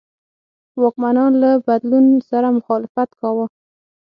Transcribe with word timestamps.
واکمنان 0.81 1.31
له 1.43 1.51
بدلون 1.67 2.05
سره 2.29 2.47
مخالفت 2.57 3.09
کاوه. 3.19 3.45